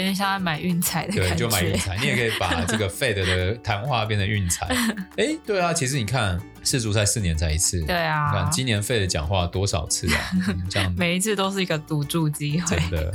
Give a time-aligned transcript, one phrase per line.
[0.00, 1.28] 有点像在买运彩的感觉。
[1.28, 4.66] 对，就买运彩，你也可以把这个 Fed 的谈话变成运彩。
[5.18, 10.20] 哎，对啊，其实你看世足赛四年才一次，对啊，你看今年 Fed 讲话多少次啊？
[10.70, 13.12] 这样每一次都是一个赌注机会，真的。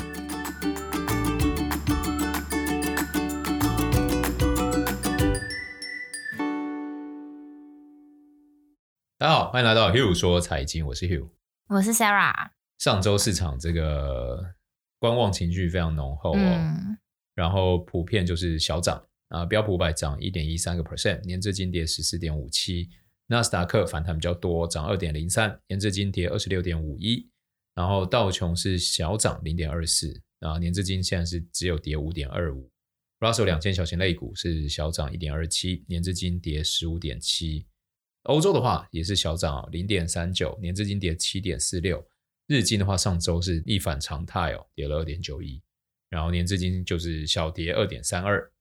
[9.17, 11.29] 大家好，欢迎来到 Hugh 说财经，我是 Hugh，
[11.67, 12.49] 我是 Sarah。
[12.77, 14.53] 上周市场这个
[15.05, 16.97] 观望情绪非常浓厚哦，嗯、
[17.35, 22.89] 然后普遍就是小涨啊，标普五百涨一点一三个 percent，年至今跌十四点五七，
[23.27, 27.29] 纳斯达克反弹比较多，涨二点零三，年至今跌二十六点五一，
[27.75, 32.67] 然后道琼是小涨零点二四，啊，年至今现在是只有跌五点二五
[33.19, 37.67] ，Russell 两千小型类股是小涨一点二七，年至今跌十五点七。
[38.23, 42.03] 欧洲的话也是小涨零点三九，年至今跌七点四六。
[42.47, 45.61] 日经的话，上周是一反常态哦，跌了二点九一，
[46.09, 48.51] 然后年至今就是小跌二点三二。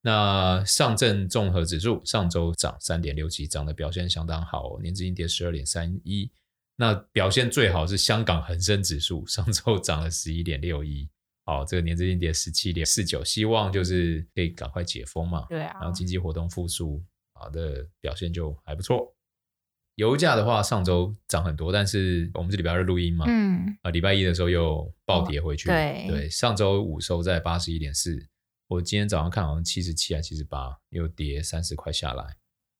[0.00, 6.30] 那上证综合指数上周涨三点六七，涨的表现相当好哦，年至今跌十二点三一。
[6.76, 11.08] 那表现最好是香港恒生指数，上周涨了十一点六一，
[11.44, 17.02] 好，这个年至今跌十七点四九，希望就是可以赶快解封嘛，对啊，然后经济活动复苏。
[17.34, 19.12] 好的表现就还不错。
[19.96, 25.68] 油价的话，上周涨很多，但是我们是礼拜二录音嘛，嗯，啊，礼拜一的时候又暴跌回去。
[25.68, 28.26] 哦、对对，上周五收在八十一点四，
[28.68, 32.36] 我今天早上看好像七十七还七十八，又跌三十块下来。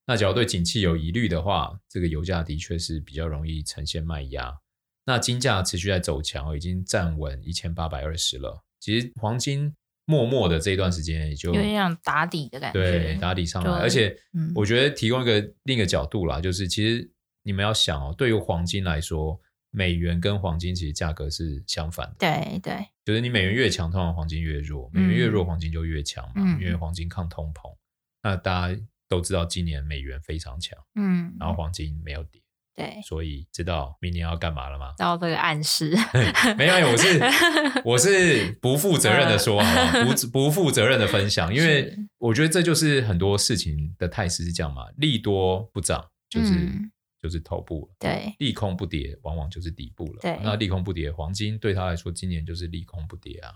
[0.06, 4.58] 那假如对景气有疑虑的话，这个油价的确是比较容易呈现卖压。
[5.04, 8.62] 那金价持续在走强，已经站稳一千八百二十了。
[8.80, 9.74] 其实黄金。
[10.12, 13.70] 默默的这一段时间也就有点像打底的感觉，对，打底上来。
[13.80, 14.14] 而且，
[14.54, 17.10] 我觉得提供一个另一个角度啦，就是其实
[17.42, 19.40] 你们要想哦，对于黄金来说，
[19.70, 22.16] 美元跟黄金其实价格是相反的。
[22.18, 27.74] 对对，就是你美元越强，通常黄金越弱；美元越弱，黄金就越强嘛，因为黄金抗通膨。
[28.22, 32.41] 那大家都知道，今年美元非常强，嗯，然后黄金没有跌。
[32.74, 34.94] 对，所以知道明年要干嘛了吗？
[34.96, 35.94] 到这个暗示，
[36.56, 37.20] 没有，我是
[37.84, 40.04] 我是不负责任的说，好不好？
[40.04, 46.90] 不不负责任的分享，因为我觉得这就是很多事情的态势是这样嘛，利多不涨就是、嗯、
[47.20, 53.52] 就是头部了，对，利空不跌往往就是底部了，对，那利空不跌，黄金对他来说今年就是利空不跌啊，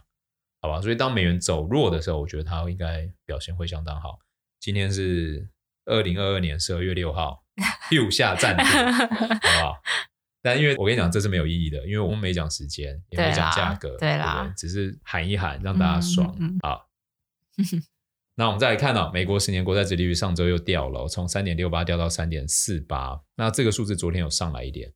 [0.61, 0.83] 好吧？
[0.83, 4.19] 所以当美元走弱的时候，我觉得它应该表现会相当好。
[4.61, 5.49] 今天是
[5.87, 7.46] 二零二二年十二月六号。
[7.91, 9.83] 右下暂停，好不好？
[10.43, 16.37] 但因为我跟你讲，这是没有意义的，因为我们没讲时间，也没讲价格，对啦，对对只是喊一喊，让大家爽啊。
[16.39, 16.87] 嗯好
[18.39, 23.19] 那我们再来看到、哦、美国十年国债殖利率上周又掉了，从三点六八掉到三点四八。
[23.35, 24.93] 那这个数字昨天有上来一点，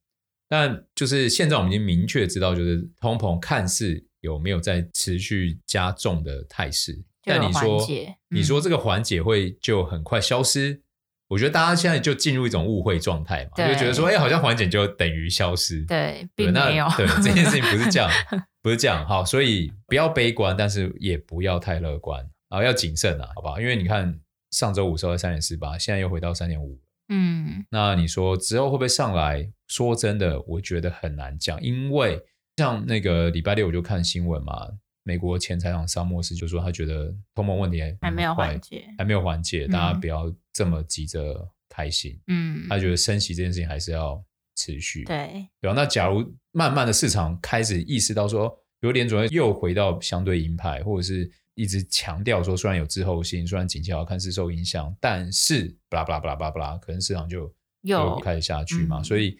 [0.46, 7.02] 但就是现在我们已经明确知道，就是通膨看似有没有在持续加重的态势。
[7.24, 10.82] 但你说，嗯、你说这个缓解会就很快消失？
[11.30, 18.10] 我觉得大家现在就进入一种误会状态嘛，就觉得说，哎，好像缓解就等于消失，对，并没有，对，这件事情不是这样，
[18.60, 23.60] 不是这样，好，所以不要悲观，但是也不要太乐观啊，要谨慎啊，好不好？
[23.60, 24.18] 因为你看
[24.50, 26.76] 上周五收在三点四八，现在又回到三点五，
[27.10, 29.48] 嗯，那你说之后会不会上来？
[29.68, 32.20] 说真的，我觉得很难讲，因为
[32.56, 34.66] 像那个礼拜六我就看新闻嘛。
[35.02, 42.20] 美国前财长沙默斯就说，他觉得通膨问题还，还没有缓解，还没有缓解，嗯、大家不要这么急着开心。
[42.26, 44.22] 嗯，他觉得升息这件事情还是要
[44.56, 45.04] 持续。
[45.04, 45.74] 对，对吧？
[45.74, 57.52] 那假如慢慢的市场开始意识到说，比如联准会又回到相对鹰派，或者是一直强调说，虽然有滞后性，虽然景气好看是受影响，但是巴拉巴拉巴拉巴拉巴拉，可能市场就
[57.82, 59.00] 又开始下去嘛。
[59.00, 59.36] 嗯、所以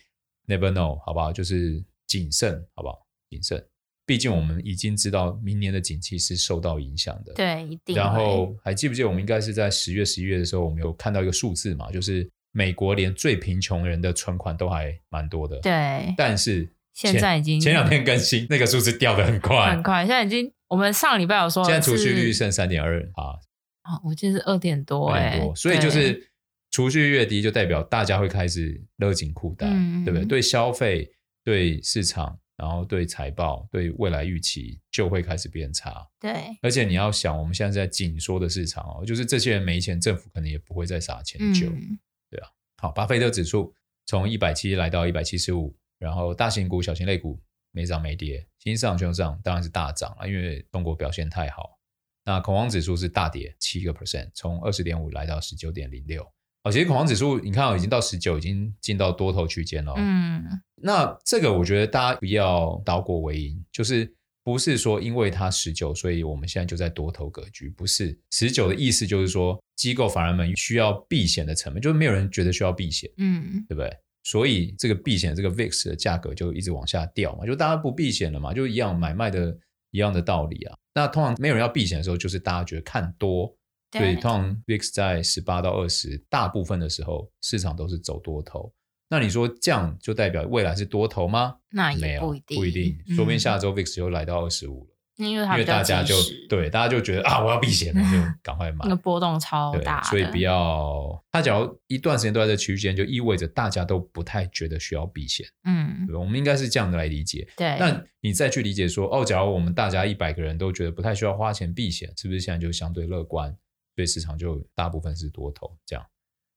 [0.47, 1.32] never know，好不好？
[1.32, 3.06] 就是谨慎，好不好？
[3.28, 3.62] 谨慎。
[4.10, 7.94] 毕竟我们已经知道明年的景气是受到影响的，对，一定。
[7.94, 16.12] 然后还记不记得我们应该是在十月、十一月的时候，我们有看到一个数字嘛，就是美国连最贫穷人的存款都还蛮多的，对。
[16.17, 20.00] 但是现在已经前两天更新那个数字掉的很快，很快。
[20.00, 23.38] 现在已经我们上礼拜有说，现在储蓄率剩三点二啊，
[23.82, 25.55] 啊，我记得是二点多，哎，多。
[25.55, 26.32] 所以就是
[26.73, 29.69] 储蓄越低，就代表大家会开始勒紧裤带，
[30.05, 30.25] 对不对？
[30.25, 31.08] 对消费，
[31.44, 32.37] 对市场。
[32.60, 36.06] 然后对财报、对未来预期就会开始变差。
[36.20, 36.30] 对，
[36.60, 41.98] 而且你要想，我们现在在紧缩的市场哦，就是这些人没钱，政府可能也不会再撒钱救，嗯、
[42.28, 42.48] 对啊。
[42.76, 43.74] 好，巴菲特指数
[44.04, 47.40] 从一百七来到一百七十五，然后大型股、小型类股
[47.70, 51.78] 没涨没跌，新兴市场全上当然是大涨啊，因为中国表现太好。
[52.26, 56.30] 那恐慌指数是大跌七个 percent，从二十点五来到十九点零六。
[56.62, 59.94] 哦，其实恐慌指数你看哦，已经到十九，已经进到多头区间了。
[59.96, 60.44] 嗯，
[60.76, 64.12] 那这个我觉得大家不要倒果为因，就是
[64.44, 67.70] 不是说因为它十九，所以我们现在就在多头格局。
[67.70, 73.90] 不是十九的意思，就是说机构反而们需要避险的成本，就是没有人觉得需要避险，嗯，对不对？
[74.22, 79.56] 所以这个避险这个 VIX 的价格就一直往下掉嘛，就大家不避险了嘛，就一样买卖的
[79.92, 80.76] 一样的道理啊。
[80.92, 83.59] 那通常没有人要避险的时候，就是大家觉得看多，对，
[83.92, 88.72] 所以通常 VIX 在十八到二十，大部分的时候市场都是走多头。
[89.08, 91.56] 那你说这样就代表未来是多头吗？
[91.70, 94.96] 那也不一定，不一定，说不定下周 VIX 又来到二十五了。
[95.16, 96.14] 因为，因为大家就
[96.48, 98.78] 对大家就觉得啊，我要避险了， 就赶快买。
[98.84, 101.22] 那个波动超大，所以不要。
[101.31, 105.46] 它假如一段时间都在这区间，就意味着大家都不太觉得需要避险。
[105.64, 107.46] 嗯，对，我们应该是这样的来理解。
[107.54, 107.76] 对。
[107.78, 113.54] 那你再去理解说，哦，假如我们大家一百个人都觉得不太需要花钱避险，是不是现在就相对乐观？
[113.94, 116.06] 所以市场就大部分是多头这样。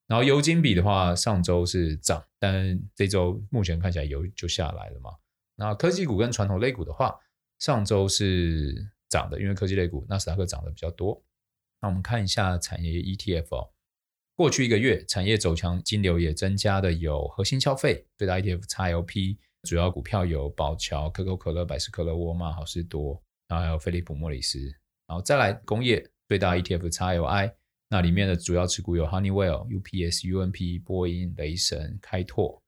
[0.08, 5.12] 然后油金比的话，上周是涨，但这周目前看起来油就下来了嘛。
[5.56, 7.18] 那科技股跟传统类股的话，
[7.60, 11.24] 上周是涨的，因为科技类股纳斯达克涨得比较多。
[11.80, 13.70] 那我们看一下产业 ETF 哦，
[14.36, 24.60] 过去一个月产业走强，金流也增加的有核心消费最大 ETF XLP，主要股票有宝桥、可口可乐、百事可乐、沃尔玛、好事多，然后还有飞利浦、莫里斯，
[25.08, 27.54] 然后再来工业最大 ETF XLI。
[27.90, 32.60] 那里面的主要持股有 Honeywell、UPS、UNP、波音、雷神、开拓，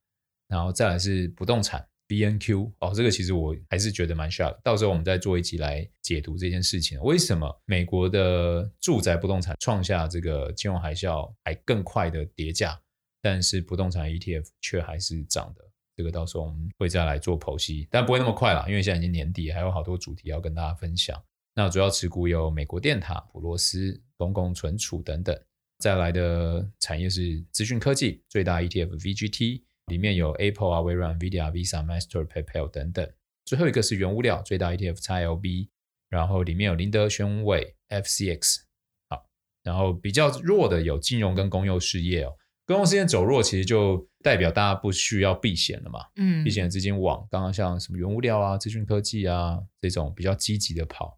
[0.47, 4.55] 然后再来是不动产 BNQ 哦，这个其实我还是觉得蛮 shock。
[4.63, 12.79] 到时候我们再做一集来解读这件事情，为什么美国的住宅不动产创下这个金融海啸还更快的跌价，
[13.19, 15.65] 但是不动产 ETF 却还是涨的？
[15.97, 21.19] 这个到时候我们会再来做剖析，但不会那么快啦，因为现在已经年底，还有好多主题要跟大家分享。
[21.55, 25.35] 那主要持股有美国电塔、普罗斯、公共存储等等。
[25.79, 33.09] 再来的产业是资讯科技，最大 ETF VGT 里面有 Apple 啊、微软、NVIDIA、Visa、Master、PayPal 等等。
[33.45, 35.69] 最后一个是原物料，最大 ETF XLB，
[36.09, 38.63] 然后里面有林德宣伟、FCX。
[39.09, 39.25] 好，
[39.63, 42.35] 然后比较弱的有金融跟公用事业哦。
[42.65, 45.99] 公用事业走弱，其实就代表大家不需要避险了嘛。
[46.15, 51.17] 嗯，避险的资金往刚刚像什么原物料啊、资讯科技啊这种比较积极的跑。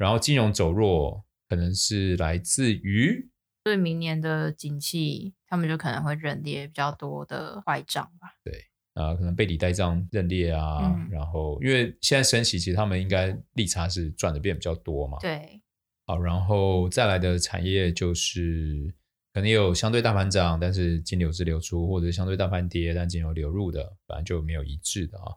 [0.00, 3.30] 然后金融走弱，可能是来自于
[3.62, 8.34] 对明年的景气，他们就可能会认列比较多的坏账吧。
[8.42, 8.54] 对
[8.94, 10.78] 啊，可能背离带账认列啊。
[10.94, 15.18] 嗯、然后因为现在升息，其实他们应该利差是赚的变比较多嘛。
[15.20, 15.60] 对。
[16.06, 18.90] 好，然后再来的产业就是
[19.34, 25.36] 可能有相对大盘涨，但是金流是流出，或者相对大盘跌，但金流流入的，反正就没有一致的啊。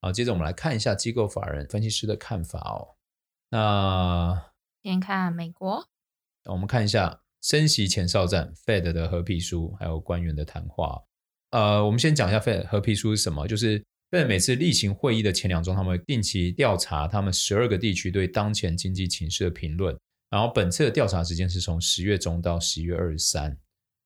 [0.00, 2.96] 好，接着我们来看一下机构法人分析师的看法哦。
[3.50, 4.52] 那
[4.82, 5.86] 先看美国，
[6.44, 11.02] 我们看一下升息前哨战 Fed 的合皮书，还有官员的谈话。
[11.50, 19.96] 呃，我们先讲一下 Fed 合皮书是什么，就是 Fed 每次例行会议的前两周，他们定期调查他们十二个地区对当前经济情势的评论。
[20.30, 23.56] 然后本次的调查时间是从十月中到十一月二十三。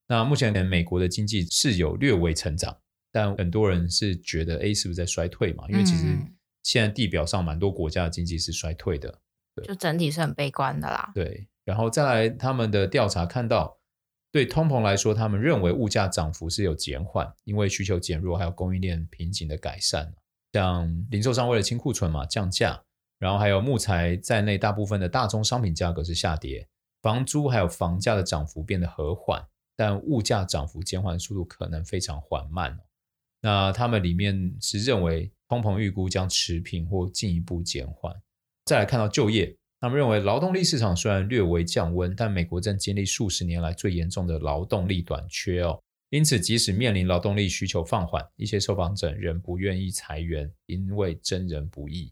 [0.07, 2.77] 那目前美国的经济是有略微成长，
[3.11, 5.69] 但很多人是觉得，哎，是不是在衰退嘛？
[5.69, 6.17] 因为其实
[6.63, 9.19] 现在地表上蛮多国家的经济是衰退的。
[9.63, 11.11] 就整体是很悲观的啦。
[11.15, 13.79] 对，然后再来他们的调查看到，
[14.31, 20.15] 对通膨来说，他们认为物价涨幅是有减缓，因为需求减弱，还有供应链瓶颈的改善。
[20.53, 22.83] 像零售商为了清库存嘛，降价，
[23.19, 26.69] 然后还有木材在内，大部分的大宗商品价格是下跌，
[27.01, 32.79] 房租还有房价的涨幅变得和缓，但物价涨幅减缓速度可能非常缓慢。
[33.41, 38.15] 那他们里面是认为通膨预估将持平或进一步减缓。
[38.73, 45.79] 再来看到就业，他们认为劳动力市场虽然略微降温，但美国正经历数十年来最严重的劳动力短缺哦。
[46.09, 52.11] 因此，即使面临劳动力需求放缓，一些受访者仍不愿意裁员，因为真人不易。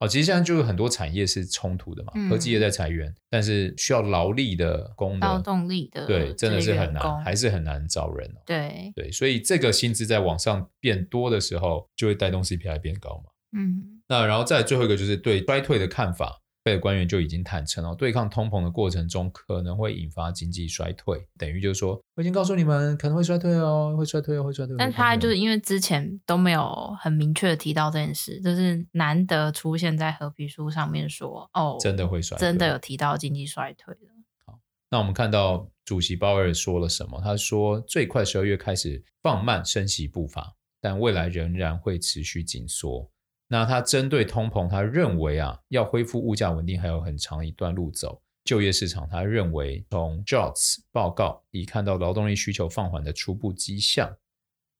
[0.00, 8.42] 哦，其实现在就是很多产业是冲突的嘛，科技也在裁员，但是需要劳力的工的劳动力的对，真的是很难，还是很难找人哦。
[8.44, 13.30] 对对，所以这个薪资在往上变多的时候，就会带动 CPI 变高嘛。
[13.56, 14.01] 嗯。
[14.12, 24.76] 那然后再最后一个就是对衰退的看法，贝尔官员就已经坦诚了，对抗通膨的过程中可能会引发经济衰退，等于就是说我已经告诉你们可能会衰退哦，会衰退哦，会衰退。
[24.78, 34.00] 但他就是因为之前都没有很明确的提到这件事，就是难得出现在褐皮书上面说哦，真的会衰退，真的有提到经济衰退的。
[34.44, 34.58] 好，
[34.90, 37.18] 那我们看到主席鲍尔说了什么？
[37.24, 40.52] 他说最快十二月开始放慢升息步伐，
[40.82, 43.10] 但未来仍然会持续紧缩。
[43.52, 48.18] 那他针对通膨，他认为啊，要恢复物价稳定还有很长一段路走。
[48.46, 54.10] 就业市场，他认为从 Jobs 报告已看到劳动力需求放缓的初步迹象。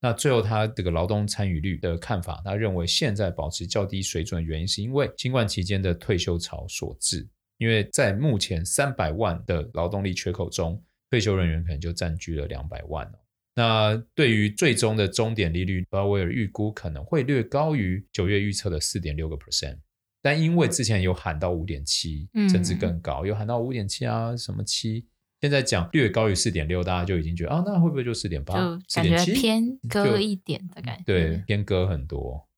[0.00, 7.29] 那最后他这个劳动参与率的看法，他认为现在保持较低水准原因是因为新冠期间的退休潮所致。
[7.59, 13.07] 因为在目前三百万的劳动力缺口中，退休人员可能就占据了两百万。
[13.55, 19.79] 那对于最终的终点利率，鲍威尔预估可能会略高于九月预测的四点六个 percent。
[20.23, 25.05] 但因为之前有喊到五点七，甚至更高，有喊到五点七啊，什么七？
[25.41, 28.55] 现在讲略高于四点六，大家就已经觉得啊，那会不会就四点八？
[28.87, 31.05] 就感觉偏割一点的感觉。
[31.05, 32.49] 对，偏割很多。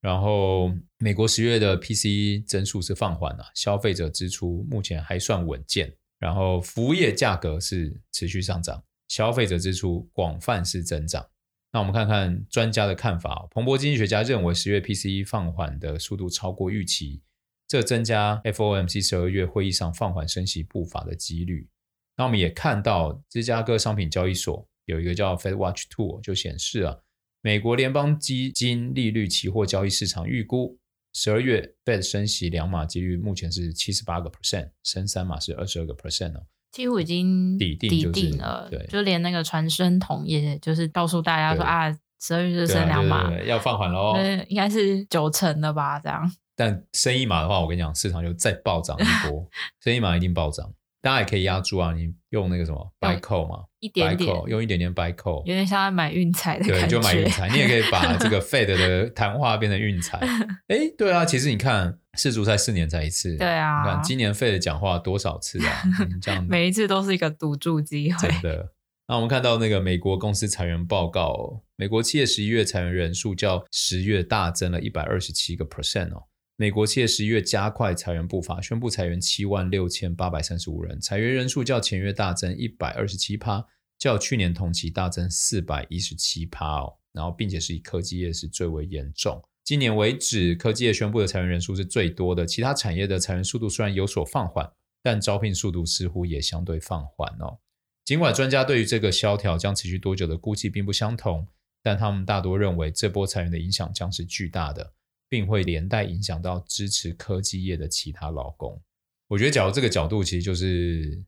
[0.00, 5.92] 然后美国十月的 PCE 增速是放缓了，消费者支出目前还算稳健。
[6.20, 11.28] 然后服务业价格是持续上涨，消费者支出广泛是增长。
[11.72, 17.20] 那我们看看专家的看法，彭博经济学家认为十月 PCE 放缓的速度超过预期，
[17.66, 21.68] 这增加 FOMC 十二月会议上放缓升息步伐的几率。
[22.16, 26.98] 那我们也看到芝加哥商品交易所有一个叫 Fed Watch Tool，就显示啊，
[27.42, 30.78] 美国联邦基金利率期货交易市场预估
[31.12, 36.46] 十二月 Fed 升息两码几率目前是七十八个 percent，升三码是二十二个 percent 哦，
[36.78, 44.14] 几乎已经底定、就是、底定了，对，就连那个传声筒也就是告诉大家说啊，十二月就升两码，要放缓喽，
[44.46, 46.30] 应该是九成的吧，这样。
[46.54, 49.44] 但升一码的话，我跟你讲，市场就再暴涨一波，
[49.82, 50.72] 升一码一定暴涨。
[51.02, 56.86] 大家也可以押注啊，你用那个什么 buy call 嘛，一点点用一点点 buy call，有点像在买运彩的感觉。
[56.86, 60.18] 对，就买运彩，你也可以把这个 Fed 的谈话变成运彩。
[60.68, 65.82] 哎，对啊，其实你看世足赛四年才一次，对啊，你看今年 Fed 讲话多少次啊？
[66.20, 68.28] 这样 每一次都是一个赌注机会。
[68.28, 68.72] 真的。
[69.06, 76.24] 那我们看到那个美国公司裁员报告，美国企业十一月裁员人数较十月大增了一百二十七个 percent 哦。
[76.60, 83.64] 美国企业十一月加快裁员步伐，宣布裁员七万六千八百三十五人，裁员人数较前月大增一百二十七趴，
[83.96, 86.96] 较去年同期大增四百一十七趴哦。
[87.12, 89.40] 然后，并且是以科技业是最为严重。
[89.62, 94.68] 今年为止，科技业宣布的裁员人数是最多的，其他产业的裁员速度虽然有所放缓，
[95.00, 97.58] 但招聘速度似乎也相对放缓哦。
[98.04, 101.46] 尽管专家对于这个萧条将持续多久的估计并不相同，
[101.84, 104.94] 但他们大多认为这波裁员的影响将是巨大的。
[105.28, 108.80] 并会连带影响到支持科技业的其他劳工。
[109.28, 111.22] 我觉得，假如这个角度其实就是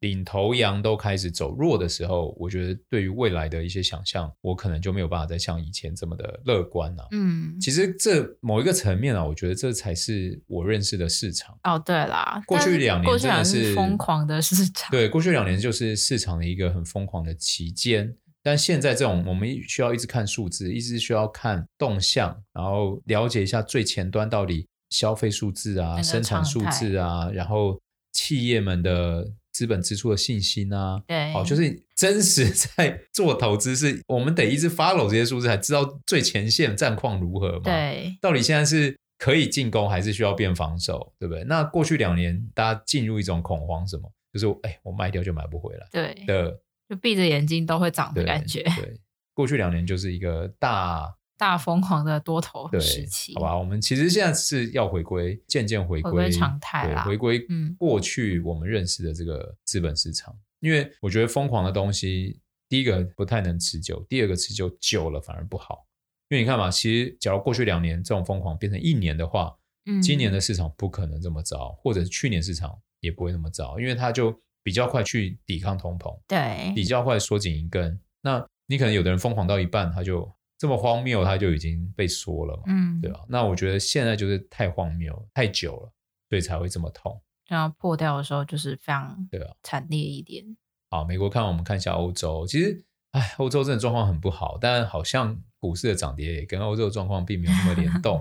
[0.00, 7.08] 领头羊都开始走弱的时候，我觉得对于未来的一些想象，我可能就没有办法再像以前这么的乐观了。
[7.12, 11.58] 嗯，其实这某一个层面啊，我觉得这才是我认识的市场。
[11.62, 14.90] 哦，对啦，过去两年真的是疯狂的市场。
[14.90, 18.14] 对，过去两年就是市场的一个很疯狂的期间。
[18.46, 27.76] 但现在这种，我们需要一直看数字，一直需要看动向，然后了解一下最前端到底消费数字啊、生产数字啊，然后
[28.12, 37.62] 企业们的资本支出的信心啊，对，好，就是真实 在做投资，是我们得一直 follow 这些数字，才知道最前线战况如何嘛。
[37.64, 41.42] 对，到底现在是可以进攻，还是需要变防守，对不对？
[41.42, 44.08] 那过去两年大家进入一种恐慌，什么？
[44.32, 46.60] 就是哎，我卖掉就买不回来，对的。
[46.88, 48.62] 就闭着眼睛都会涨的感觉。
[48.62, 49.00] 对，对，
[49.34, 53.58] 过去两年就是一个大大疯狂的多头时期，好吧？
[53.58, 60.32] 我们其实现在是要回归，渐渐回归，回归常态啦，回归过去我们认识的这个资本市场。
[60.32, 65.86] 嗯、因为我觉得疯狂的东西，第一个不太能持久，第二个持久久了反而不好。
[66.28, 69.54] 因为你看嘛，其实假如过去两年这种疯狂变成一年的话，
[69.86, 74.34] 嗯，今年的市场不可能这么糟，或者是去年市场也不会那么糟，因为它就。
[74.66, 78.00] 比较快去抵抗通膨，对，比较快缩紧一根。
[78.20, 83.24] 那你可能有的人疯狂到一半，他就这么荒谬，他就已经被缩了嘛，嗯，对吧？
[83.28, 85.92] 那我觉得现在就是太荒谬，太久了，
[86.28, 87.22] 所以才会这么痛。
[87.46, 90.44] 然后破掉的时候就是非常对啊，惨烈一点。
[90.90, 98.20] 好，美国看我们看一下欧洲，其实哎，欧洲真的状况很不好，但好像股市的涨跌也跟欧洲的状况并没有那么联 动。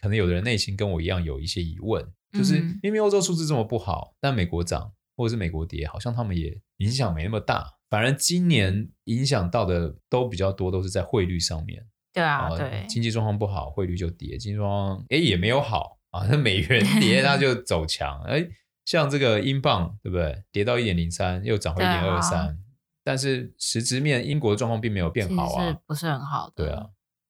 [0.00, 4.90] 可能有的人内心跟我一样有一些疑问，就是明明欧洲数字这么不好，但美国涨。
[5.16, 7.66] 或者是美国跌，好像他们也影响没那么大。
[7.90, 11.86] 反而今年影响到的都比较多，都是在汇率上面。
[12.10, 18.22] 对啊，对，经济状况不好，汇率就跌；经济状况哎也没有好啊，那美元跌它就走强。
[18.22, 18.46] 哎，
[18.86, 20.42] 像这个英镑对不对？
[20.50, 22.58] 跌到一点零三，又涨回一点二三。
[23.04, 26.64] 但是实质面，英国的状况并没有变好啊，是不是很好的。
[26.64, 26.86] 对啊，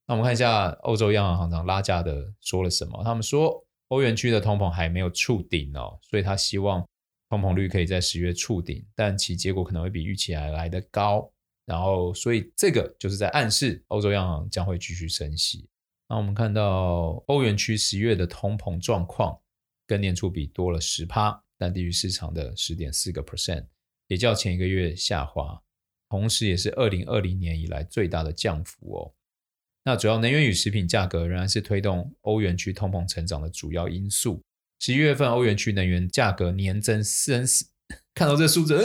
[0.06, 3.02] 那我们看一下欧洲央行行长拉加德说了什么？
[3.02, 6.86] 他们说欧元区的通膨还没有触顶哦，所以他希望。
[7.32, 11.32] 通膨率可以在十月触顶，但其结果可能会比预期还来得高。
[11.64, 15.66] 然后，所以这个就是在暗示欧洲央行将会继续升息。
[16.10, 19.34] 那我们看到欧元区十月的通膨状况
[19.86, 23.64] 跟年初比多了十趴，但低于市场的十点四个 percent，
[24.08, 25.58] 也较前一个月下滑。
[26.10, 29.14] 同时也是二零二零年以来最大的降幅哦。
[29.84, 34.42] 那主要能源与食品价格仍然是推动欧元区通膨成长的主要因素。
[34.82, 37.66] 十一月份欧元区能源价格年增三十，
[38.16, 38.82] 看到这数字，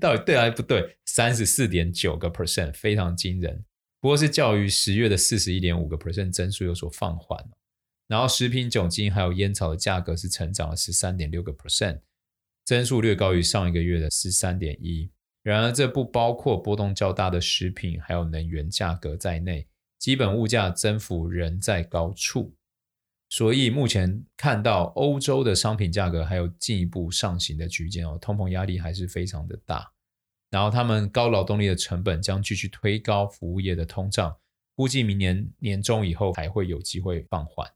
[0.00, 0.98] 到底对还不对？
[1.04, 3.64] 三十四点九个 percent，非常惊人。
[4.00, 7.38] 不过是较于十月的四十一点五个 percent 增速有所放缓。
[8.08, 12.00] 然后食品、酒精还有烟草的价格是成长了十三点六个 percent，
[12.64, 15.08] 增速略高于上一个月的十三点一。
[15.44, 19.68] 然而这不包括波动较大的食品还有能源价格在内。
[20.00, 22.56] 基本物价增幅仍在高处，
[23.30, 29.92] 所以目前看到欧洲的商品价格还有进一步上行的区间哦，通膨压力还是非常的大。
[30.50, 34.34] 然后他们高劳动力的成本将继续推高服务业的通胀，
[34.74, 37.70] 估计明年年中以后还会有机会放缓。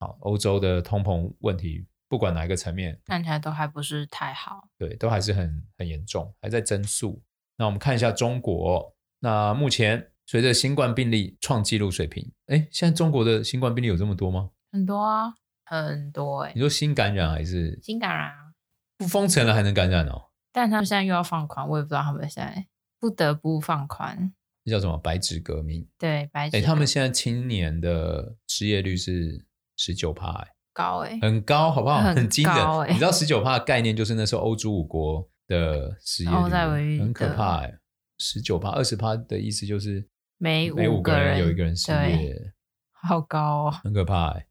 [0.00, 7.22] 好，欧洲的通膨问题不管哪一个层面，看起来都还不是太好，对，都还是很很严重，还在增速。
[7.58, 10.10] 那我们看一下中国，那目前。
[10.26, 14.50] 随着新冠病例创纪录水平，哎，现在中国的新冠病例有这么多吗？
[14.72, 15.32] 很多啊，
[15.64, 16.52] 很多哎。
[16.52, 18.52] 你说新感染还是新感染啊？
[18.98, 20.30] 不封城了还能感染哦？
[20.52, 22.66] 但他们现在又要放宽，我也不知道他们现在
[22.98, 24.32] 不得不放宽。
[24.64, 24.98] 这叫什么？
[24.98, 25.86] 白纸革命？
[25.96, 26.56] 对，白纸。
[26.56, 32.00] 哎，他们现在青年的失业率是十九趴，哎，高哎，很高，好不好？
[32.00, 32.90] 很惊人。
[32.90, 37.72] 你知道十九趴的概念就是那时候欧洲五国的失业率，很可怕哎，
[38.18, 40.04] 十九趴，二十趴的意思就是。
[40.38, 42.52] 每每五个人有一个人失业，
[42.92, 44.46] 好高哦，很可怕哎！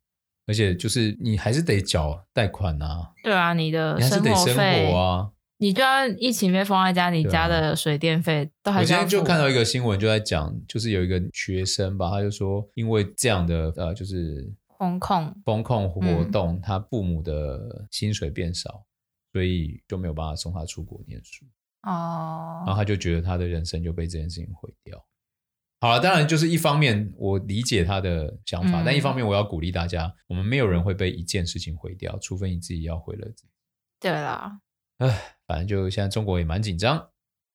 [0.47, 8.81] 而且就是你还是得缴贷款呐，对啊，你的生活啊，你就要疫情被封在家，你家的水电费都还。
[8.81, 18.83] 我今天就看到一个新闻，就在讲，就是有一个学生吧，他就说，因为这样的呃，就是封控封控活动，他父母的薪水变少，
[19.33, 21.45] 所以就没有办法送他出国念书
[21.83, 25.03] 哦，然后他就觉得他的人生就被这件事情毁掉。
[25.85, 33.49] 好了，当然就是一方面我理解他的想法，嗯、但一方面我要鼓励大家，我们没有人会被一件事情毁掉，除非你自己要毁了自己。
[33.99, 34.59] 对啦，
[34.97, 37.07] 唉，反正就现在中国也蛮紧张。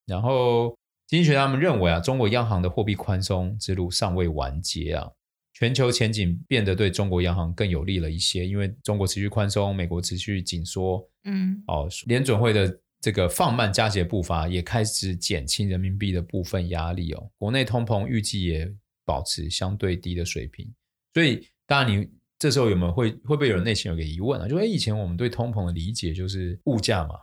[0.07, 5.11] 然后经济学家们认为啊，中国央行的货币宽松之路尚未完结啊，
[5.53, 12.79] 全球前景变得对中国央行更有利了一些，因为中国持续宽松，美国持续紧缩，嗯，哦，联准会的。
[13.01, 17.31] 这个放慢加息步伐，也开始减轻人民币的部分压力哦。
[17.39, 18.71] 国内通膨预计也
[19.07, 20.71] 保持相对低的水平，
[21.15, 24.47] 所以当然你这时候有没有会会不会有人内心有个疑问啊？
[24.47, 27.15] 就哎，以前我们对通膨的理解就是物价嘛，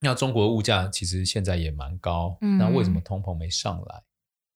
[0.00, 4.02] 那中国的物价其实现在也蛮高，嗯，那为什么通膨没上来？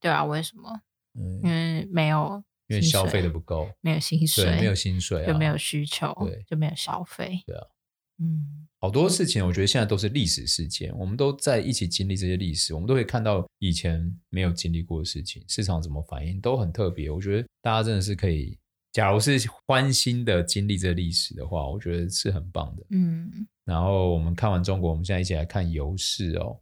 [0.01, 0.81] 对啊，为什么？
[1.19, 7.67] 嗯，因为没有，因为消费的不够，没有薪水，对，没有薪水啊，就没有需求，对，就没有消费，对啊，
[8.19, 8.69] 嗯。
[8.83, 17.11] 好多事情，我觉得现在都是历史事件，我们都在一起经历这些历史，我们都可以看到以前没有经历过的事情，市场怎么反应都很特别。
[17.11, 18.59] 我觉得大家真的是可以，
[18.93, 22.87] 假如是欢欣的经历这历史的话，我觉得是很棒的。
[22.91, 26.59] 嗯，然后我们看完中国，我们现在一起来看油市哦。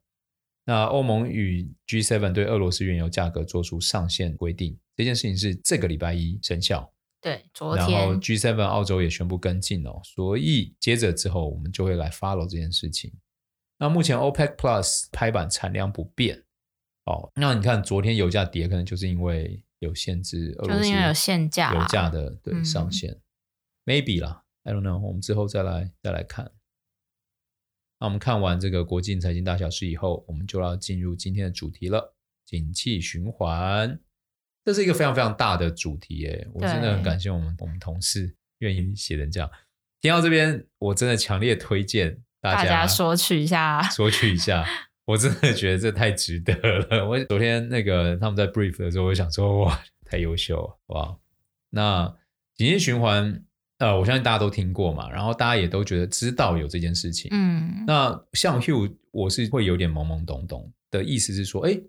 [0.65, 6.93] 那欧盟与 G7 对俄罗斯原油价格做出上限规定，这件事情是这个礼拜一生效。
[7.21, 13.13] 对，昨天，然后 G7 澳洲也宣布跟进哦，所以接着之后我们就会来 follow 这件事情。
[13.79, 16.45] 那目前 OPEC Plus 拍板产量不变
[17.05, 23.23] 哦，那你看昨天油价跌，可能就是因为有限制，就是因为有限价油价的对上限、嗯、
[23.87, 26.51] ，maybe 啦，I don't know，我们之后再来再来看。
[28.01, 34.01] 那我们看完这个国际财经大小事以后，我们就要进入今天的主题了，景气循环。
[34.69, 39.51] 这是一个非常非常大的主题诶，我真的很感谢我们我们同事愿意写成这样。
[39.99, 44.63] 听到这边，我真的强烈推荐大家，索取一下， 索取一下，
[45.07, 47.09] 我真的觉得这太值得了。
[47.09, 51.17] 我昨天那个他们在 brief 的时候，我想说哇，太优秀了，哇！
[51.71, 52.15] 那
[52.55, 53.43] 景气循环，
[53.79, 57.85] 呃，我相信大家都听过嘛，然后大家也都觉得知道有这件事情，嗯。
[57.87, 61.81] 那像 Hugh，我是会有点懵懵懂懂的意思是说，哎。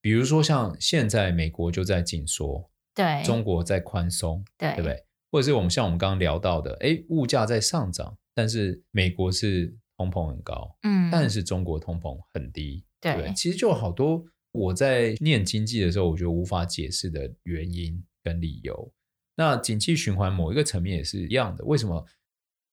[0.00, 5.04] 比如说，像现在美国就在紧缩，对，中国在宽松，对，对不对？
[5.30, 18.92] 或者是我们像我们刚刚聊到的，哎，物价在上涨，但是美国是通膨很高，嗯，但是中国通膨很低，对，对，其实就好多我在念经济的时候，我觉得无法解释的原因跟理由。
[19.36, 22.06] 那景气循环某一个层面也是一样的，为什么？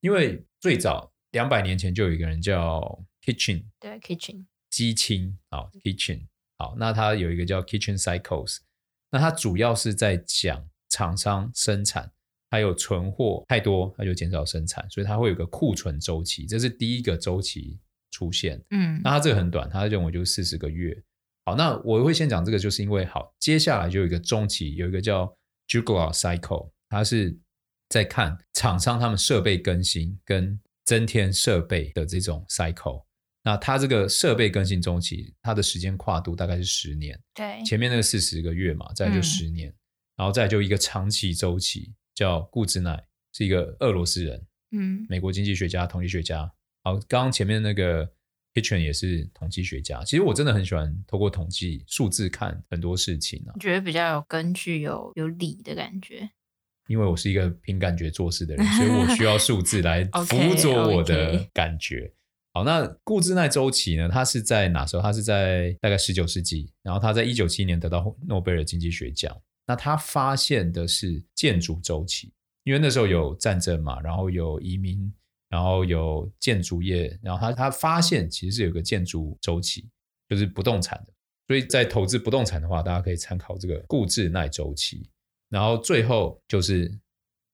[0.01, 2.79] 因为最早两百年前就有一个人叫
[3.23, 6.27] Kitchen，对，Kitchen，基清啊，Kitchen。
[6.58, 8.58] 好，那它有一个叫 Kitchen Cycles，
[9.12, 12.10] 那它主要是在讲厂商生产
[12.50, 17.80] 还有存货太多，它就减少生产，所以它会有个库存周期，这是第一个周期
[18.12, 18.63] 出现。
[18.70, 20.96] 嗯，那它这个很短，它认为就是四十个月。
[21.46, 25.32] 好，那我会先讲这个，就是因为好，接下来就有一个中期，有一个叫
[25.68, 27.38] Jugalar Cycle，它是
[27.89, 33.05] 在看厂商他们设备更新跟增添设备的这种 cycle。
[33.45, 37.17] 那它这个设备更新周期，它的时间跨度大概是十年。
[37.34, 39.75] 对，前面那个四十个月嘛，再就十年，嗯、
[40.17, 46.51] 然后再就一个长期周期，叫顾兹奈，是一个俄罗斯人，嗯，美国经济学家、统计学家。
[46.84, 48.12] 好，刚刚前面那个。
[48.55, 56.29] Hitchens 也是统计学家，其实我真的很喜欢透过统计数字看很多事情啊，觉得比较有根据、有有理的感觉。
[56.88, 61.97] 因为我是一个凭感觉做事的人，所以我需要数字来 辅佐我的感觉。
[61.97, 62.12] okay, okay.
[62.56, 64.08] 好，那固执奈周期呢？
[64.10, 65.02] 他是在哪时候？
[65.04, 69.38] 他是在大概十九世纪，然后他在一九七一年得到诺贝尔经济学奖。
[69.68, 72.32] 那他发现的是建筑周期，
[72.63, 75.13] 因为那时候有战争嘛，然后有移民。
[75.48, 79.88] 然后有建筑业，然后他他发现其实是有个建筑周期，
[80.28, 81.13] 就是不动产的。
[81.48, 85.08] 所以在投资不动产的话，大家可以参考这个固执奈周期。
[85.50, 86.91] 然后最后就是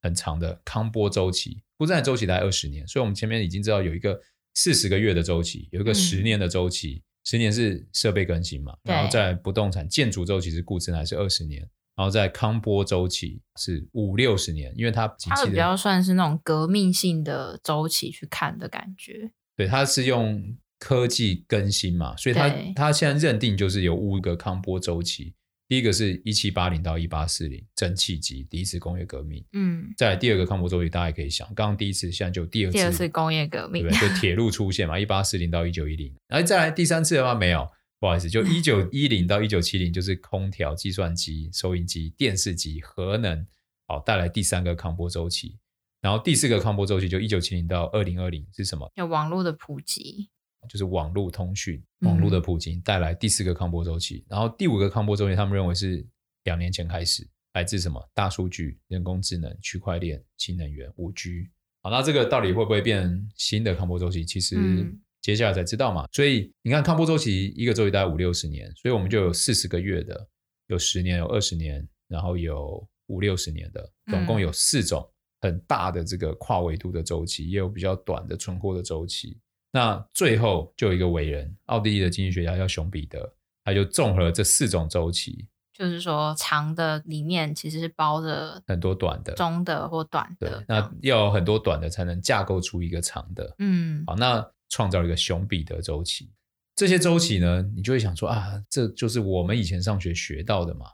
[0.02, 2.88] 很长的康波周期，固执奈周期大概二十年。
[2.88, 4.20] 所以我们前面已经知道有一个
[4.54, 11.68] 四十个月的周期，有一个十年的周期，嗯、十年是设备更新嘛，然后在不动产建筑周期是顾兹奈是二十年。
[11.94, 19.30] 然后在康波周期是五六十年，因为它它比较算是那种革命性的周期去看的感觉。
[19.58, 25.36] 对，它是用科技更新嘛，所以它它现在认定就是有五个康波周期。
[25.71, 29.41] 第一个是一七八零到一八四零，蒸汽机第一次工业革命。
[29.53, 36.13] 嗯，再来第二个康波周期，大家也可以想，刚刚第一次，现在就第二次，第二次工业革命，对，就铁路出现嘛，一八四零到一九一零。
[36.27, 37.65] 然后再来第三次的话，没有。
[38.01, 43.47] 不好意思，就一九一零到一九七零，就是空调、计算机、收音机、电视机、核能，
[43.88, 45.57] 好，带来第三个康波周期。
[46.01, 48.91] 然后第四个康波周期就一九七零到二零二零是什么？
[48.95, 50.31] 有网络的普及，
[50.69, 54.26] 就是网络通讯、网络的普及带来第四个康波周期。
[54.28, 56.06] 然后第五个康波周期，他们认为是
[56.43, 58.02] 两年前开始，来自什么？
[58.13, 61.50] 大数据、人工智能、区块链、新能源、五 G。
[61.82, 64.26] 好，那这个到底会不会变新的康波周期？
[64.26, 64.56] 其实。
[64.58, 70.28] 嗯接下来才知道嘛，所以你看康波周期一个周期大概五六十年，所以我们就有四十个月的，
[70.65, 75.08] 有十年，有二十年，然后有五六十年的，总共有四种
[75.41, 79.38] 很大的这个跨维度的周期，也有比较短的存货的周期。
[79.71, 93.55] 那最后就有一个伟人，奥地利的经济学家叫熊彼得，他就综合了这四种周期，就是说长的里面其实是包着很多短的，中的或短的，那要有很多短的才能架构出一个长的。
[93.60, 94.45] 嗯，好，那。
[94.73, 96.31] 创造了一个熊彼得周期，
[96.77, 100.86] 这些周期呢，你就会想说啊，这就是我们以前上学学到的嘛。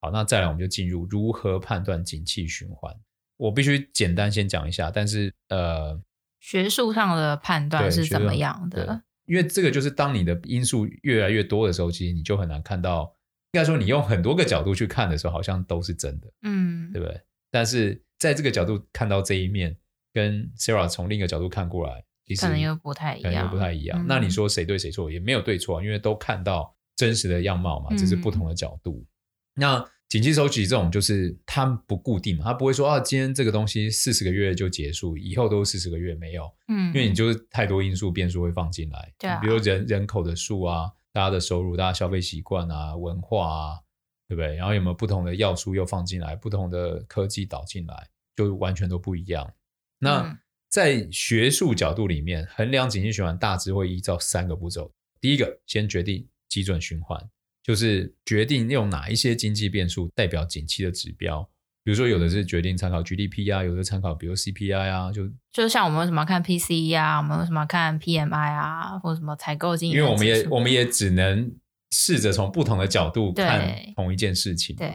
[0.00, 2.94] 好，那再来我们就进入如何判断景气循环。
[3.36, 6.00] 我必须简单先讲一下，但是呃，
[6.44, 9.02] 学术上的判断是怎么样的？
[9.24, 13.10] 因为这个就是当你的因素越来越多的时候，其实你就很难看到。
[13.52, 17.18] 应该说，你用很多个角度去看的时候，好像都是真的，嗯，对不对？
[17.50, 19.74] 但是在这个角度看到这一面，
[20.12, 22.04] 跟 Sarah 从另一个角度看过来。
[22.26, 23.98] 其实可能又不太一样，可能又不太一样。
[24.02, 29.02] 嗯、那你说谁对谁错，也没有对错，因为都看到真实的样貌嘛，只是不同的角度。
[29.02, 29.06] 嗯、
[29.54, 36.48] 那景气周期这种就是它不固定嘛，它不会说啊，今天这个东西四十个月就结束，以后都四十个月没有。
[36.68, 43.80] 嗯，因为你就是太多因素变数会放进来，对啊，比如人人口的数啊，大家的收入、大家消费习惯啊、文化啊，
[44.28, 44.54] 对不对？
[44.54, 49.52] 然后有没有不同的要素又放进来，不同的科技导进来，就完全都不一样。
[49.98, 50.20] 那。
[50.20, 50.38] 嗯
[50.70, 54.92] 在学术角度里面，衡量景气循环大致会依照三个步骤。
[55.20, 57.16] 第一个，先决定基准循环，
[57.64, 61.42] 就是决定用哪一些经济变数代表景气的指标。
[61.82, 69.96] 比如说，有的是决定参考 GDP 啊，有的参考比如 CPI 啊，就就像我们为什么要看 PCE 啊，我们为什么要看 PMI 啊，或者什么采购经理。
[69.96, 71.54] 因为我们也我们也只能
[71.90, 74.76] 试着从不同的角度看同一件事情。
[74.76, 74.94] 对，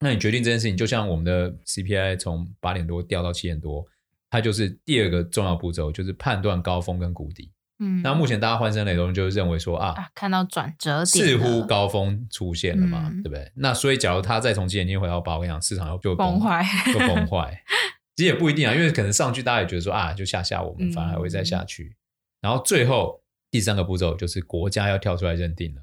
[0.00, 3.86] 那你决定这件事情，就像我们的 CPI 从八点多掉到七点多。
[4.30, 7.52] 它就是第二个重要步骤，就是判断高峰跟谷底。
[7.82, 13.50] 嗯，那目前大家欢声雷动，就认为说啊，啊，看到转折点，似乎高峰出现了嘛，嗯、对不对？
[13.56, 17.60] 那所以，假如他再从七点七回到八，我跟你讲，市场就崩坏，就崩坏。
[18.14, 21.84] 其实也不一定啊，因为可能上去大家也觉得说啊，就吓吓我们，反而还会再下去。
[21.84, 21.96] 嗯、
[22.42, 25.82] 然后最后第三个步骤就是国家要跳出来认定了。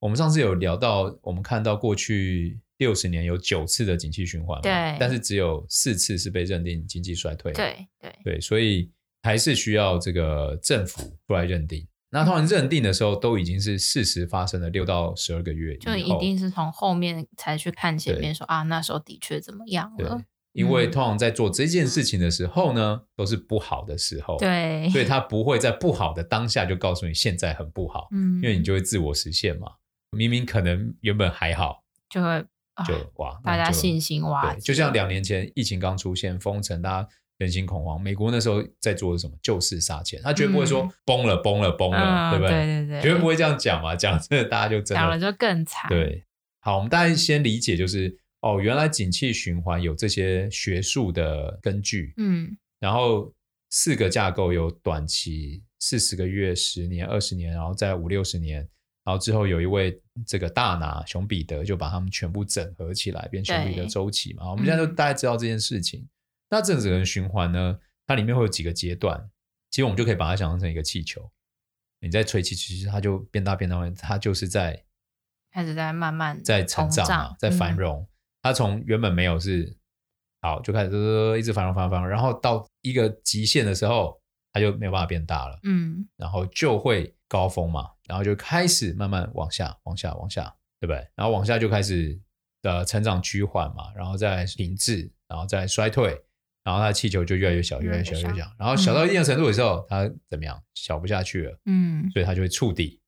[0.00, 2.60] 我们上次有聊到，我们看到过去。
[2.78, 8.88] 六十年有九次的景气循环，对，但是只有四次是被认定经济衰退，对对对，所以
[9.22, 11.86] 还是需要这个政府出来认定。
[12.10, 20.22] 那通常认定的时候，都已经是事实发生了六到十二个月，就一定是从后面才去看前面说，啊，那时候的确怎么样了。
[20.52, 29.68] 因为通常在做这件事情的时候呢，都是不好的时候，对，所以他不会在不好的当下就告诉你现在很不好，嗯，因为你就会自我实现嘛。
[30.10, 32.44] 明明可能原本还好，就会
[32.86, 38.00] 就哇，大家信心哇，对，就像两年前疫情刚出现，封城，大家人心恐慌。
[38.00, 39.36] 美国那时候在做的什么？
[39.42, 42.52] 救市杀钱，他绝对不会说崩了，崩了，崩了，对不对？
[42.52, 45.88] 对对对，绝对不会这样讲嘛，讲这大家就真的讲了就更惨。
[45.88, 46.24] 对，
[46.60, 53.32] 好，我们大家先理解，就是哦，原来景气循环有这些学术的根据，嗯，然后
[53.70, 58.68] 四个架构有短期四十个月、十年、二十年，然后再五六十年。
[59.04, 64.50] 然后之后有一位这个大拿熊彼得就把他们全部整合起来，变熊彼得周期嘛。
[64.50, 66.00] 我们现在都大概知道这件事情。
[66.00, 66.08] 嗯、
[66.50, 69.30] 那这整个循环呢，它里面会有几个阶段。
[69.70, 71.30] 其实我们就可以把它想象成一个气球，
[72.00, 74.84] 你在吹气，其实它就变大变大，它就是在
[75.52, 78.00] 开始在慢慢在成长嘛，在繁荣。
[78.00, 78.08] 嗯、
[78.42, 79.76] 它从原本没有是
[80.40, 80.90] 好，就开始
[81.38, 84.18] 一直繁荣繁荣繁荣，然后到一个极限的时候，
[84.52, 85.58] 它就没有办法变大了。
[85.64, 87.90] 嗯，然后就会高峰嘛。
[88.06, 90.44] 然后就开始慢慢往下，往下，往下，
[90.80, 91.06] 对不对？
[91.14, 92.18] 然后往下就开始
[92.62, 96.18] 的成长趋缓嘛，然后再停滞，然后再衰退，
[96.68, 98.52] 然后它的气球就越来越小，越来越小，越来越小。
[98.58, 100.62] 然后小到一定的程度的时候，它怎么样？
[100.74, 103.00] 小不下去了，嗯，所以它就会触底，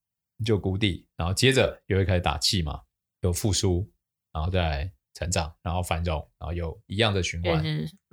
[0.47, 2.81] 就谷底，然后接着又会开始打气嘛，
[3.21, 3.87] 有复苏，
[4.33, 7.63] 然后再来成长，然后繁荣，然后有一样的循环，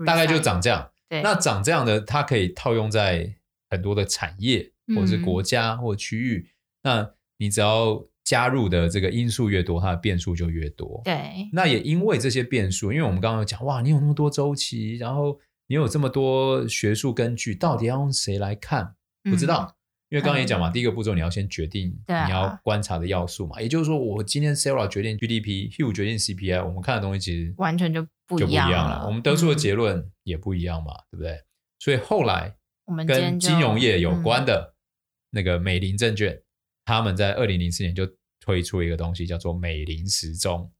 [0.05, 0.91] 大概就长这样。
[1.09, 3.33] 那长这样的，它可以套用在
[3.69, 6.51] 很多的产业，或者是国家或者区域。
[6.83, 10.99] 那你只要加入的这个因素越多，它的变数就越多。
[11.05, 18.95] 对，那也因为这些变数，因为我们刚刚有讲，哇，你有那么多周期，然后你有这么多学术根据，到底要用谁来看？
[19.23, 19.71] 不知道，嗯、
[20.09, 31.41] 因为刚刚也讲嘛，嗯、第一个步骤你要先决定你要观察的要素嘛，啊、也就是说，我今天 Sarah 决定 GDP，Hugh 决定 CPI，我们看的东西其实完全就不一样了，我们得出的结论也不一样嘛，嗯、对不对？
[31.79, 34.75] 所以后来我们跟金融业有关的
[35.31, 36.41] 那个美林证券。
[36.87, 38.07] 他们在二零零四年就
[38.39, 40.71] 推出一个东西，叫做美林时钟。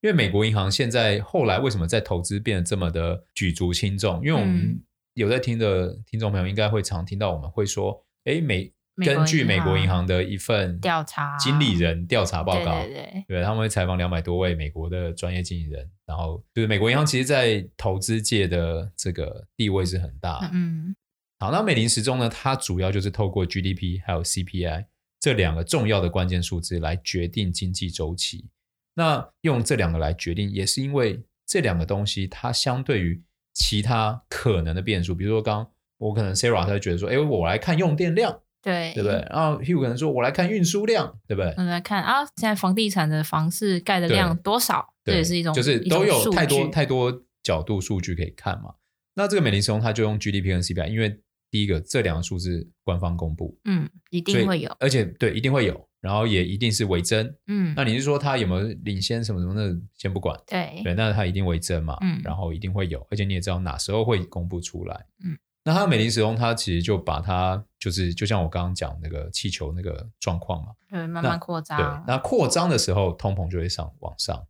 [0.00, 4.20] 因为美国银行现在后来为什么在投资变得这么的举足轻重？
[4.24, 4.82] 因为我们
[5.14, 20.50] 有在听的听众朋友应该会常听到我们会说，哎，美根据美国银行的一份调查经理人调查报告，对对对，对，他们会采访两百多位美国的专业经理人，然后就是美国银行其实在投资界的这个地位是很大。
[20.52, 20.94] 嗯，
[21.38, 24.86] 好，那美林时钟呢，它主要就是透过 GDP 还有 CPI。
[25.24, 28.50] 这两个重要的关键数字来决定经济周期。
[28.92, 33.22] 那用这两个来决定，也是因为这两个东西它相对于
[33.54, 39.26] 其他可能的变数，比如说刚刚我可能 Sarah 他就觉得说，哎，我来看用电量，对对不对？
[39.30, 41.54] 然后 Hugh 可能说我来看运输量，对不对？
[41.56, 44.92] 我来看啊，现在房地产的房市盖的量多少？
[45.02, 48.74] 对，这也是一种就是都有太多太多角度数据可以看嘛。
[49.14, 51.18] 那这个美林时钟它就用 GDP 跟 CPI，因为
[51.54, 74.44] 第一个，这两个数字官方公布，嗯，一定会有，而且对，一定会有，然后也一定是为真，嗯，那你是说它有没有领先什么什么的，先不管，对，对，那它一定为真嘛，嗯，然后一定会有，而且你也知道哪时候会公布出来，嗯，那它美林时钟，它其实就把它就是就像我刚刚讲那个气球那个状况嘛，对，慢慢扩张，对，那扩张的时候通膨就会上往上，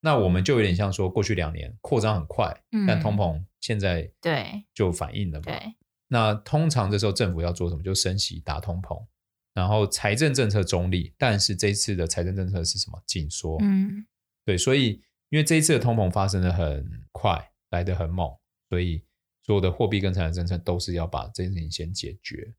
[0.00, 5.74] 那我们就有点像说过去两年扩张很快，嗯，但通膨现在对就反应了嘛，对。
[6.08, 7.82] 那通常这时候政府要做什么？
[7.82, 9.04] 就升息打通膨，
[9.54, 11.12] 然后财政政策中立。
[11.18, 13.02] 但是这一次的财政政策是什么？
[13.06, 13.58] 紧缩。
[13.60, 14.06] 嗯，
[14.44, 18.30] 对，所以因为这一次的通膨发生的很快，来得很猛，
[18.68, 19.02] 所以
[19.42, 22.54] 所有的货币跟财政政策都是要把这件事情先解决。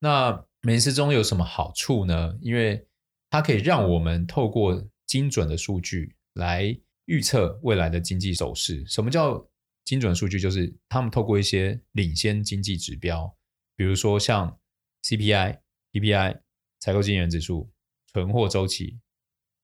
[0.00, 2.36] 那美林时钟有什么好处呢？
[2.40, 2.84] 因为
[3.30, 8.84] 它可以让我们透过精准的数据来预测未来的经济走势。
[8.86, 9.46] 什么叫？
[9.84, 13.36] 精准数据就是他们透过一些领先经济指标，
[13.76, 14.58] 比如说像
[15.02, 15.58] CPI、
[15.92, 16.40] PPI、
[16.78, 17.70] 采购经理人指数、
[18.12, 19.00] 存货周期，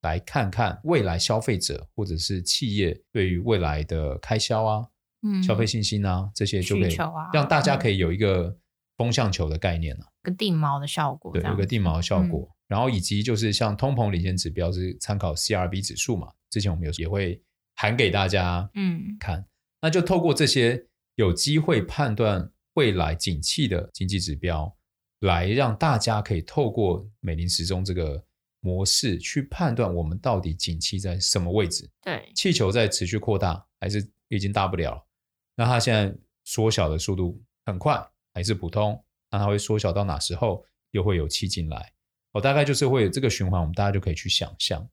[0.02, 4.86] 来看看未来消费者或者是企业对于未来的开销啊、
[5.22, 6.96] 嗯、消费信心啊这些，就可以
[7.32, 8.58] 让大家可以有一个
[8.96, 12.48] 风向球的概念了、啊，个定锚的效果，对，有个定锚的效果。
[12.50, 17.40] 嗯、然后以及就是像通膨领先指标是参考 CRB 指数嘛，之前我们有也会
[17.76, 19.46] 喊给大家嗯看。
[19.86, 24.76] 嗯那就透过这些有机会判断未来景气的经济指标，
[25.20, 28.20] 来让大家可以透过美林时钟这个
[28.58, 31.88] 模式去判断我们到底景气在什么位置。
[32.02, 35.06] 对，气球在持续扩大还是已经大不了？
[35.54, 39.00] 那它现在缩小的速度很快还是普通？
[39.30, 41.92] 那它会缩小到哪时候又会有气进来？
[42.32, 44.90] 哦，大概就是会有这个循环，我们大家就可以去想象。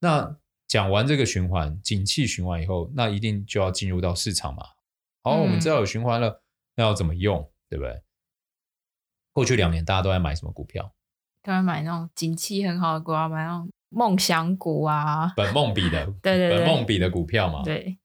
[0.00, 0.38] 那。
[0.72, 4.62] 讲完这个循环，景气循环以后，那一定就要进入到市场嘛。
[5.22, 6.40] 好，我们知道有循环了，嗯、
[6.76, 8.00] 那要怎么用，对不对？
[9.34, 10.94] 过去两年大家都在买什么股票？
[11.42, 17.98] 都在买那种景气很好的股啊，买那种梦想股啊，本梦比的， 对对对，本梦比的股票嘛，对，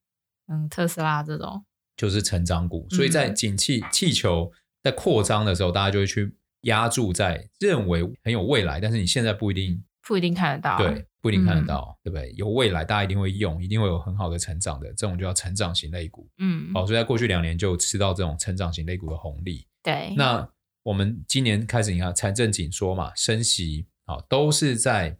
[0.48, 1.64] 嗯，特斯拉这种。
[1.96, 4.52] 就是成长股，所以在景气气球
[4.82, 12.32] 在扩张的时候，大家就会去押注在认为很有未来，但是你现在不一定不一定看得到，对，不一定看得到，嗯、对不对？
[12.36, 20.48] 有未来，大家一定会用，一定会有很好的成长的，这种就叫成长型类股，嗯，好，所以在过去两年就吃到这种成长型类股的红利，对，那
[20.82, 25.18] 我们今年开始，你看财政紧缩嘛，升息，好，都是在。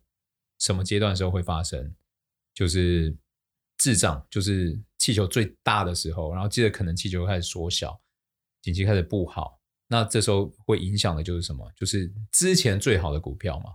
[0.61, 1.95] 什么阶段的时候会发生？
[2.53, 3.17] 就是
[3.77, 7.97] 滞胀，就是气球最大的时候，然后接着可能气球开始缩小，
[8.61, 11.65] 景气开始不好，那这时候会影响的就是什么？
[11.77, 13.73] 就是之前最好的股票嘛，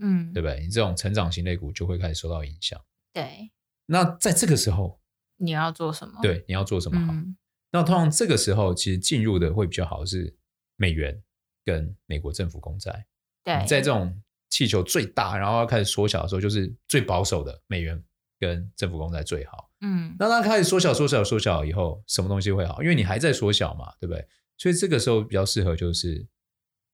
[0.00, 0.60] 嗯，对不对？
[0.60, 2.80] 你这种成长型类股就会开始受到影响。
[3.12, 3.50] 对，
[3.86, 5.00] 那在这个时候
[5.36, 6.20] 你要做什么？
[6.22, 7.12] 对，你要做什么好？
[7.12, 7.36] 嗯，
[7.70, 10.36] 那通常这个时候其实进入的会比较好的是
[10.76, 11.22] 美元
[11.64, 13.06] 跟美国政府公债。
[13.42, 14.20] 对，在这种。
[14.50, 18.00] 气球最大，然后要开始缩小的时候，就是最保守的美元
[18.38, 19.68] 跟政府公债最好。
[19.80, 22.80] 嗯，那它开始缩小、缩小、缩小以后，什么东西会好？
[22.80, 24.24] 因为你还在缩小嘛，对不对？
[24.56, 26.24] 所以这个时候比较适合就是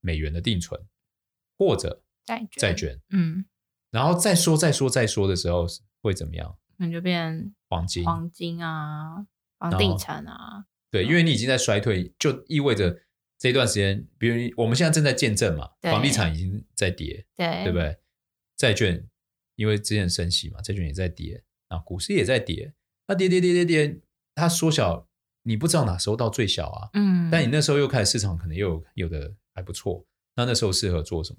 [0.00, 0.80] 美元的定存
[1.58, 2.48] 或者债券。
[2.56, 3.44] 债券，嗯，
[3.90, 5.66] 然后再说、再说、再说的时候
[6.02, 6.56] 会怎么样？
[6.76, 9.26] 那就变黄金、黄金啊，
[9.58, 10.66] 房地产啊。
[10.90, 13.00] 对，因为你已经在衰退，就意味着。
[13.42, 17.96] 这段时间，比如我们现在正在见证嘛，房地产已经在跌，对，对不对？
[18.54, 19.08] 债券
[19.56, 22.74] 因为之前升息嘛，债券也在跌，啊，股市也在跌，
[23.08, 23.98] 那跌跌跌跌跌，
[24.34, 25.08] 它缩小，
[25.44, 30.04] 你不知道哪时候到最小啊，嗯，但你那时候又开始市场可能又有有的还不错，
[30.36, 31.38] 那那时候适合做什么？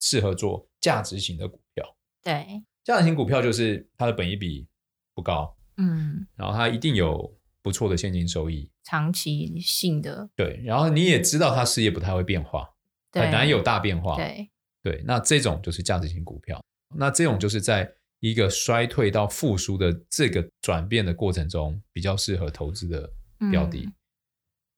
[0.00, 4.66] 适合做价值型的股票，对，价值型股票就是它的本益比
[5.14, 7.36] 不高，嗯，然后它一定有。
[7.62, 12.66] 不错的现金收益，长期性的对，然后你也知道它事业不太会变化，
[13.12, 14.50] 很难有大变化，对。
[14.82, 16.58] 对，那这种就是价值型股票，
[16.96, 23.12] 那这种就是在一个衰退到复苏的这个转变的过程中，比较适合投资的
[23.50, 23.80] 标的。
[23.80, 23.92] 嗯、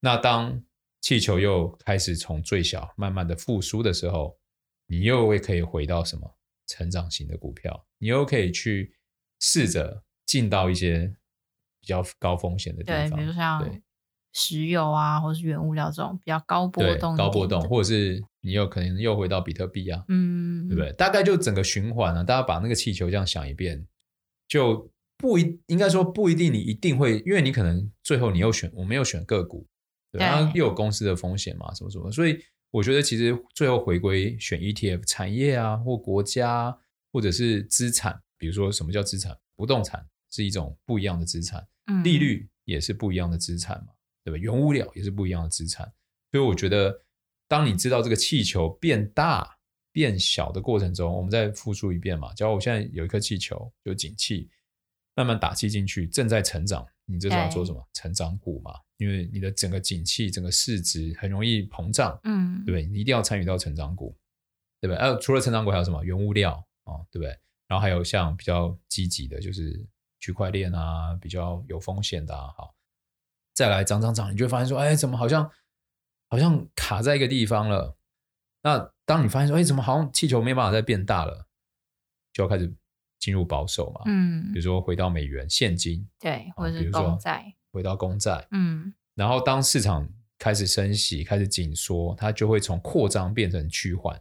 [0.00, 0.61] 那当
[1.02, 4.37] 气球又开始从最小慢慢的复苏的时候，
[4.92, 8.94] 你又会可以回到什么成长型的股票，你又可以去
[9.40, 11.14] 试着进到一些。
[11.85, 13.83] 比较高风险的地方，对，比如像
[14.33, 20.92] 石油啊，或是原物料这种比较高波动、高波动，或者是你有可能又回到比特币啊，嗯，对不对？
[20.92, 23.85] 大概就整个循环啊，大家把那个气球这样想一遍，
[24.46, 29.66] 就不一应该说不一定你一定会，因为你可能最后你又选我没有选个股，
[30.12, 32.40] 对，然后又有公司的风险嘛，什么什么，所以
[32.72, 36.76] 我觉得其实最后回归选 ETF 产业啊，或国家，
[37.12, 39.38] 或者是资产，比如说什么叫资产？
[39.54, 41.64] 不动产是一种不一样的资产。
[42.04, 43.92] 利率也是不一样的资产嘛，
[44.24, 44.38] 对吧？
[44.38, 45.85] 原物料也是不一样的资产，
[46.30, 46.96] 所以我觉得，
[47.48, 49.58] 当你知道这个气球变大
[49.90, 52.32] 变小的过程中，我们再复述一遍嘛。
[52.35, 54.48] 假如我现在有一颗气球，有景气，
[55.14, 57.88] 慢慢打气进去，正在成长，你这时候要做什么？
[57.92, 62.87] 成长股嘛，因为你的整个景气、整个市值很容易膨胀，嗯，对不对？
[62.87, 64.16] 你一定要参与到成长股，
[64.81, 64.96] 对不对？
[64.96, 66.03] 呃，除了成长股还有什么？
[66.05, 66.53] 原物料
[66.85, 67.38] 啊，对不对？
[67.68, 69.87] 然后还有像比较积极的，就是。
[70.25, 72.77] 区块链啊，比较有风险的啊，好，
[73.55, 75.51] 再来涨涨涨，你就会发现说，哎，怎么好像
[76.29, 77.96] 好像卡在一个地方了？
[78.62, 81.48] 那当你发现说，哎，怎么好像气球没办法再变大了，
[82.33, 82.72] 就要开始
[83.22, 90.08] 进入保守嘛，嗯，比如说回到美元现金，对，或者是公债，回到公债，嗯，然后当市场
[90.40, 94.20] 开始升息，开始紧缩，它就会从扩张变成趋缓，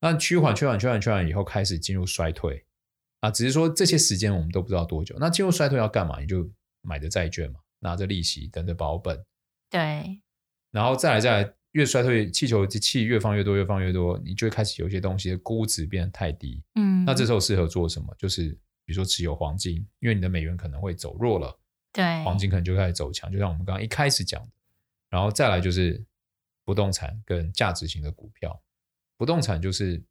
[0.00, 2.64] 那趋缓、趋缓、趋缓、趋缓以后，开始进入衰退。
[3.18, 5.16] 啊，只是说这些时间我们都不知道多久。
[5.18, 6.20] 那进入衰退要干嘛？
[6.20, 6.48] 你就
[6.82, 9.24] 买着债券嘛，拿着利息，等着保本。
[9.68, 10.20] 对。
[10.70, 16.60] 然后再来再来，越衰退，气球的气越放越多，越放越多，你就会开始有些东西的估值变得太低。
[16.74, 17.04] 嗯。
[17.04, 18.12] 那这时候适合做什么？
[18.18, 18.48] 就是
[18.84, 21.56] 比如说持有黄金，因为你的美元可能会走弱了。
[21.92, 22.04] 对。
[22.24, 24.48] 黄金可能就开始走强，就像我们刚刚一开始讲的。
[25.10, 26.04] 然后再来就是
[26.64, 28.60] 不动产跟价值型的股票。
[29.16, 30.02] 不动产就是，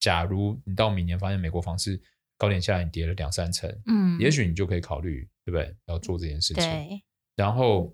[0.00, 2.00] 假如你到明年发现美国房市。
[2.40, 5.74] 高点下来，你跌了两三成，嗯，也许你就可以考虑，对不对？
[5.86, 6.62] 要做这件事情。
[6.62, 7.02] 对。
[7.34, 7.92] 然后，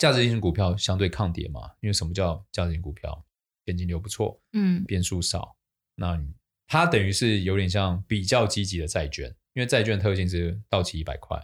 [0.00, 3.22] 价值型股票相对抗跌嘛，因为什么叫价值型股票？
[3.66, 5.54] 现金流不错，嗯，变数少。
[5.94, 6.18] 那
[6.66, 11.38] 它等于是有点像比较积极的债券，因为债券特性是到期一百块，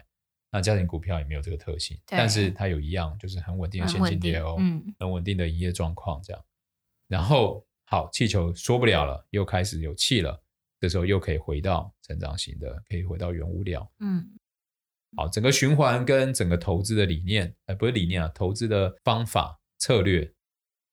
[0.51, 6.45] 那价值型股票也没有这个特性，但是它有一样，就是很稳定的现金流，嗯，很稳定的营业状况这样。
[7.07, 10.43] 然后，好，气球说不了了，又开始有气了。
[10.81, 13.89] 这时候又可以回到成长型的，可以回到原物料。
[14.01, 14.29] 嗯，
[15.17, 20.33] 好，整个循环跟整个投资的理念，哎，不是理念啊，投资的方法策略，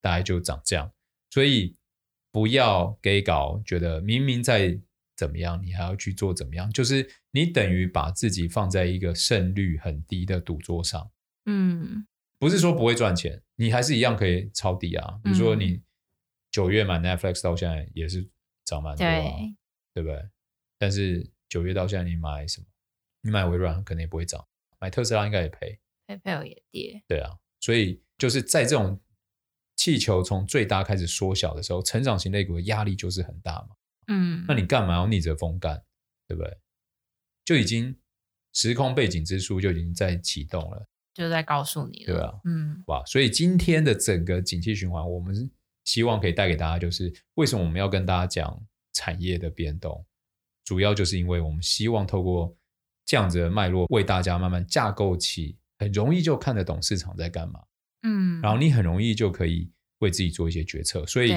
[0.02, 0.92] 大概就长这样。
[1.30, 1.76] 所以
[2.32, 4.80] 不要给搞，觉得明明在
[5.16, 11.12] 怎么样，你还要去做怎么样，就是你等于把自己放在一个胜率很低的赌桌上。
[11.46, 12.08] 嗯，
[12.40, 15.20] 不是说不会赚钱，你还是一样可以抄底啊。
[15.24, 15.82] 比如说你
[16.50, 18.28] 九月买 Netflix 到现在也是
[18.64, 19.56] 涨蛮多，啊，对，
[19.96, 20.30] 对不对？
[20.78, 22.68] 但是九月到现在你买什么？
[23.24, 24.46] 你买微软可能也不会涨，
[24.80, 27.02] 买特斯拉应该也赔，PayPal 也跌。
[27.08, 29.02] 对啊，所以就是在这种
[29.76, 33.70] 气球从最大开始缩小的时候，成长型类股的压力就是很大嘛。
[34.08, 35.82] 嗯，那你干嘛要逆着风干？
[36.28, 36.58] 对不对？
[37.46, 37.98] 就已经
[38.54, 40.86] 时空背景之书就已经在启动了。
[41.14, 45.50] 就在告诉你了，对啊，嗯，哇，所以今天的整个景气循环，我们
[45.86, 50.06] 希望可以带给大家，就是为什么我们要跟大家讲产业的变动，
[50.64, 52.58] 主要就是因为我们希望透过
[53.06, 57.60] 这样子的脉络，为大家慢慢架构起很容易就看得懂市场在干嘛，
[58.04, 61.06] 嗯，然后你很容易就可以为自己做一些决策。
[61.06, 61.30] 所以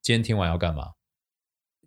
[0.00, 0.92] 今天听完要干嘛？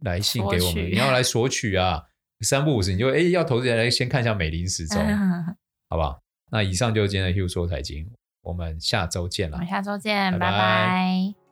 [0.02, 2.04] 来信给我们，你要来索取啊，
[2.42, 5.02] 三不五时你就哎要投资人来先看一下美林时钟，
[5.90, 6.22] 好不好？
[6.52, 8.12] 那以上就是今天的 Hugh 说财经，
[8.42, 9.56] 我们下周见了。
[9.56, 10.52] 我们下周见，拜拜。
[10.52, 11.45] 拜拜。